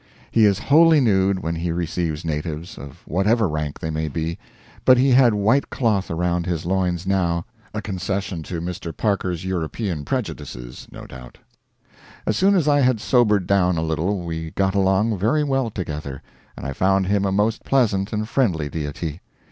He 0.31 0.45
is 0.45 0.57
wholly 0.57 0.99
nude 0.99 1.41
when 1.43 1.53
he 1.53 1.71
receives 1.71 2.25
natives, 2.25 2.75
of 2.75 3.03
whatever 3.05 3.47
rank 3.47 3.79
they 3.79 3.91
may 3.91 4.07
be, 4.07 4.39
but 4.83 4.97
he 4.97 5.11
had 5.11 5.35
white 5.35 5.69
cloth 5.69 6.09
around 6.09 6.47
his 6.47 6.65
loins 6.65 7.05
now, 7.05 7.45
a 7.71 7.83
concession 7.83 8.41
to 8.41 8.61
Mr. 8.61 8.97
Parker's 8.97 9.45
European 9.45 10.03
prejudices, 10.03 10.87
no 10.91 11.05
doubt. 11.05 11.37
As 12.25 12.35
soon 12.35 12.55
as 12.55 12.67
I 12.67 12.79
had 12.81 12.99
sobered 12.99 13.45
down 13.45 13.77
a 13.77 13.83
little 13.83 14.25
we 14.25 14.49
got 14.49 14.73
along 14.73 15.19
very 15.19 15.43
well 15.43 15.69
together, 15.69 16.23
and 16.57 16.65
I 16.65 16.73
found 16.73 17.05
him 17.05 17.23
a 17.23 17.31
most 17.31 17.63
pleasant 17.63 18.11
and 18.11 18.27
friendly 18.27 18.69
deity. 18.69 19.21